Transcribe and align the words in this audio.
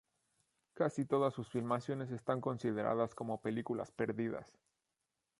Casi 0.73 1.05
todas 1.05 1.31
sus 1.31 1.47
filmaciones 1.49 2.09
están 2.09 2.41
consideradas 2.41 3.13
como 3.13 3.39
películas 3.39 3.91
perdidas. 3.91 4.51